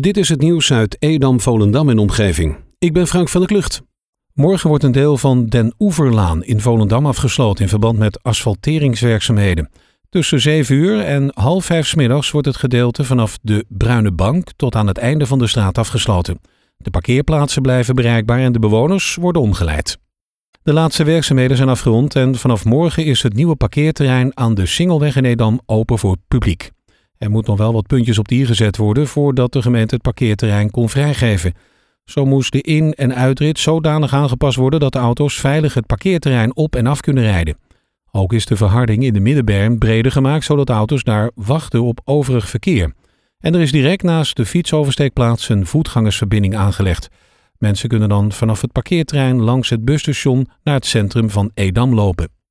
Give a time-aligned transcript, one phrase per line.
[0.00, 2.56] Dit is het nieuws uit Edam, Volendam en omgeving.
[2.78, 3.82] Ik ben Frank van der Klucht.
[4.34, 9.70] Morgen wordt een deel van Den Oeverlaan in Volendam afgesloten in verband met asfalteringswerkzaamheden.
[10.08, 14.48] Tussen 7 uur en half 5 s middags wordt het gedeelte vanaf de Bruine Bank
[14.56, 16.40] tot aan het einde van de straat afgesloten.
[16.76, 19.98] De parkeerplaatsen blijven bereikbaar en de bewoners worden omgeleid.
[20.62, 25.16] De laatste werkzaamheden zijn afgerond en vanaf morgen is het nieuwe parkeerterrein aan de Singelweg
[25.16, 26.70] in Edam open voor publiek.
[27.22, 30.02] Er moet nog wel wat puntjes op de i gezet worden voordat de gemeente het
[30.02, 31.52] parkeerterrein kon vrijgeven.
[32.04, 36.56] Zo moest de in- en uitrit zodanig aangepast worden dat de auto's veilig het parkeerterrein
[36.56, 37.56] op en af kunnen rijden.
[38.10, 42.48] Ook is de verharding in de middenberm breder gemaakt zodat auto's daar wachten op overig
[42.48, 42.92] verkeer.
[43.38, 47.08] En er is direct naast de fietsoversteekplaats een voetgangersverbinding aangelegd.
[47.58, 52.41] Mensen kunnen dan vanaf het parkeerterrein langs het busstation naar het centrum van Edam lopen.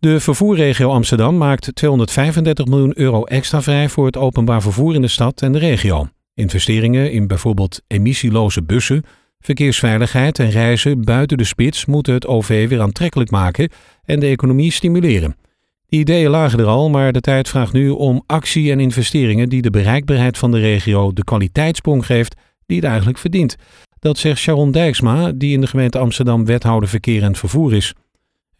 [0.00, 5.08] De vervoerregio Amsterdam maakt 235 miljoen euro extra vrij voor het openbaar vervoer in de
[5.08, 6.08] stad en de regio.
[6.34, 9.04] Investeringen in bijvoorbeeld emissieloze bussen,
[9.40, 13.70] verkeersveiligheid en reizen buiten de spits moeten het OV weer aantrekkelijk maken
[14.04, 15.36] en de economie stimuleren.
[15.86, 19.62] Die ideeën lagen er al, maar de tijd vraagt nu om actie en investeringen die
[19.62, 22.36] de bereikbaarheid van de regio de kwaliteitssprong geeft
[22.66, 23.56] die het eigenlijk verdient.
[23.98, 27.94] Dat zegt Sharon Dijksma, die in de gemeente Amsterdam wethouder verkeer en vervoer is.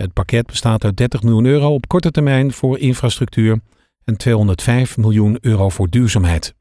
[0.01, 3.61] Het pakket bestaat uit 30 miljoen euro op korte termijn voor infrastructuur
[4.05, 6.55] en 205 miljoen euro voor duurzaamheid.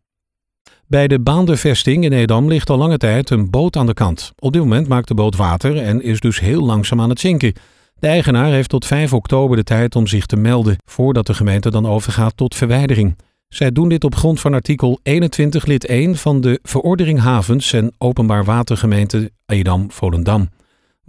[0.88, 4.32] Bij de baandervesting in Edam ligt al lange tijd een boot aan de kant.
[4.40, 7.54] Op dit moment maakt de boot water en is dus heel langzaam aan het zinken.
[8.00, 11.72] De eigenaar heeft tot 5 oktober de tijd om zich te melden, voordat de gemeente
[11.72, 13.18] dan overgaat tot verwijdering.
[13.48, 17.94] Zij doen dit op grond van artikel 21 lid 1 van de Verordening Havens en
[17.98, 20.50] Openbaar Watergemeente Edam-Volendam.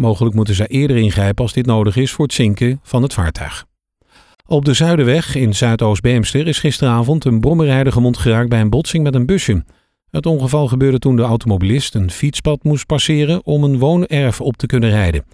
[0.01, 3.65] Mogelijk moeten zij eerder ingrijpen als dit nodig is voor het zinken van het vaartuig.
[4.47, 9.15] Op de Zuiderweg in Zuidoost-Beemster is gisteravond een brommerrijder gewond geraakt bij een botsing met
[9.15, 9.65] een busje.
[10.11, 14.67] Het ongeval gebeurde toen de automobilist een fietspad moest passeren om een woonerf op te
[14.67, 15.25] kunnen rijden.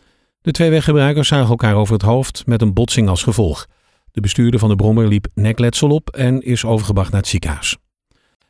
[0.40, 3.66] De twee weggebruikers zagen elkaar over het hoofd met een botsing als gevolg.
[4.12, 7.76] De bestuurder van de brommer liep nekletsel op en is overgebracht naar het ziekenhuis.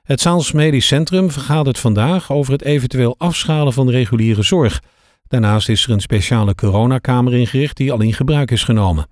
[0.03, 4.81] Het Zaals Medisch Centrum vergadert vandaag over het eventueel afschalen van de reguliere zorg.
[5.28, 9.06] Daarnaast is er een speciale coronakamer ingericht die al in gebruik is genomen.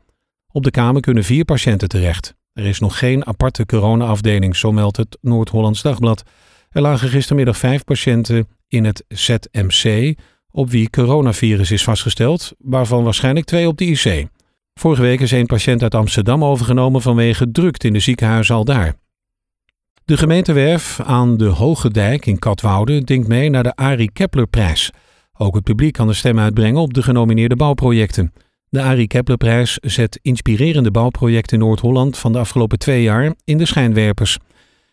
[0.52, 2.34] Op de kamer kunnen vier patiënten terecht.
[2.52, 6.22] Er is nog geen aparte coronaafdeling, zo meldt het Noord-Hollands Dagblad.
[6.70, 10.14] Er lagen gistermiddag vijf patiënten in het ZMC
[10.50, 14.26] op wie coronavirus is vastgesteld, waarvan waarschijnlijk twee op de IC.
[14.74, 18.94] Vorige week is een patiënt uit Amsterdam overgenomen vanwege drukte in de ziekenhuizen al daar.
[20.04, 24.90] De gemeentewerf aan de Hoge Dijk in Katwoude denkt mee naar de Arie Keplerprijs.
[25.38, 28.32] Ook het publiek kan de stem uitbrengen op de genomineerde bouwprojecten.
[28.68, 33.66] De Arie Keplerprijs zet inspirerende bouwprojecten in Noord-Holland van de afgelopen twee jaar in de
[33.66, 34.38] schijnwerpers.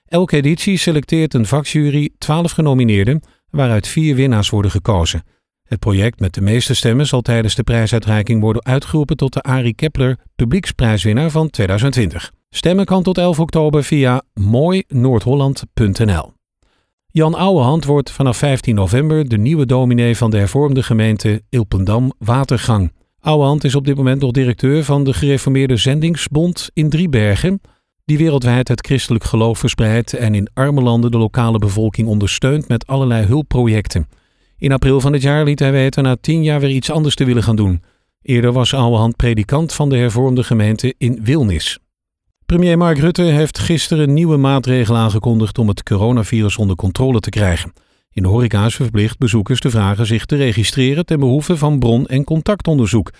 [0.05, 5.23] Elke editie selecteert een vakjury 12 genomineerden, waaruit vier winnaars worden gekozen.
[5.63, 9.75] Het project met de meeste stemmen zal tijdens de prijsuitreiking worden uitgeroepen tot de Arie
[9.75, 12.31] Kepler publieksprijswinnaar van 2020.
[12.49, 16.40] Stemmen kan tot 11 oktober via mooinoordholland.nl.
[17.13, 22.91] Jan Ouwehand wordt vanaf 15 november de nieuwe dominee van de hervormde gemeente Ilpendam Watergang.
[23.19, 27.61] Ouwehand is op dit moment nog directeur van de gereformeerde zendingsbond in Driebergen,
[28.05, 32.87] die wereldwijd het christelijk geloof verspreidt en in arme landen de lokale bevolking ondersteunt met
[32.87, 34.07] allerlei hulpprojecten.
[34.57, 37.25] In april van dit jaar liet hij weten na tien jaar weer iets anders te
[37.25, 37.83] willen gaan doen.
[38.21, 41.79] Eerder was Ouwehand predikant van de hervormde gemeente in Wilnis.
[42.51, 47.73] Premier Mark Rutte heeft gisteren nieuwe maatregelen aangekondigd om het coronavirus onder controle te krijgen.
[48.11, 52.07] In de horeca is verplicht bezoekers te vragen zich te registreren ten behoeve van bron-
[52.07, 53.11] en contactonderzoek.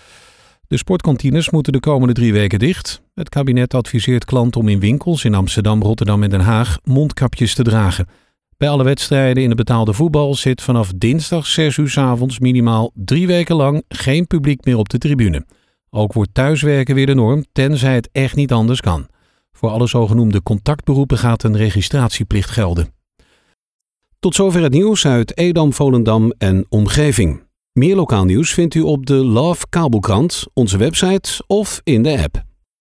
[0.66, 3.02] De sportkantines moeten de komende drie weken dicht.
[3.14, 7.62] Het kabinet adviseert klanten om in winkels in Amsterdam, Rotterdam en Den Haag mondkapjes te
[7.62, 8.08] dragen.
[8.56, 12.90] Bij alle wedstrijden in het betaalde voetbal zit vanaf dinsdag 6 uur s avonds minimaal
[12.94, 15.46] drie weken lang geen publiek meer op de tribune.
[15.90, 19.10] Ook wordt thuiswerken weer de norm, tenzij het echt niet anders kan.
[19.56, 22.94] Voor alle zogenoemde contactberoepen gaat een registratieplicht gelden.
[24.18, 27.42] Tot zover het nieuws uit Edam, Volendam en omgeving.
[27.72, 32.51] Meer lokaal nieuws vindt u op de Love Kabelkrant, onze website of in de app.